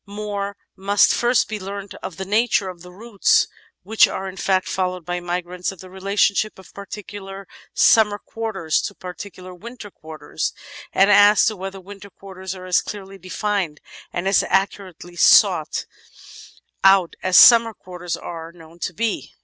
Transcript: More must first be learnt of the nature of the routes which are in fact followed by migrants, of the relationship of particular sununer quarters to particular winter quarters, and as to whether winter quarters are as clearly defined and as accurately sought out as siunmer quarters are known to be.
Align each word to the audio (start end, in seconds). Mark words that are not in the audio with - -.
More 0.07 0.57
must 0.75 1.13
first 1.13 1.47
be 1.47 1.59
learnt 1.59 1.93
of 2.01 2.17
the 2.17 2.25
nature 2.25 2.69
of 2.69 2.81
the 2.81 2.91
routes 2.91 3.47
which 3.83 4.07
are 4.07 4.27
in 4.27 4.35
fact 4.35 4.67
followed 4.67 5.05
by 5.05 5.19
migrants, 5.19 5.71
of 5.71 5.79
the 5.79 5.91
relationship 5.91 6.57
of 6.57 6.73
particular 6.73 7.47
sununer 7.75 8.17
quarters 8.25 8.81
to 8.81 8.95
particular 8.95 9.53
winter 9.53 9.91
quarters, 9.91 10.53
and 10.91 11.11
as 11.11 11.45
to 11.45 11.55
whether 11.55 11.79
winter 11.79 12.09
quarters 12.09 12.55
are 12.55 12.65
as 12.65 12.81
clearly 12.81 13.19
defined 13.19 13.79
and 14.11 14.27
as 14.27 14.41
accurately 14.41 15.15
sought 15.15 15.85
out 16.83 17.15
as 17.21 17.37
siunmer 17.37 17.75
quarters 17.77 18.17
are 18.17 18.51
known 18.51 18.79
to 18.79 18.93
be. 18.95 19.35